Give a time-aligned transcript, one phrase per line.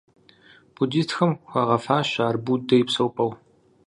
[0.75, 3.31] Буддистхэм хуагъэфащэ ар Буддэ и псэупӀэу.